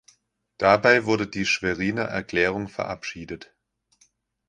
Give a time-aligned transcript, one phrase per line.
[0.57, 3.53] Dabei wurde die "Schweriner Erklärung" verabschiedet.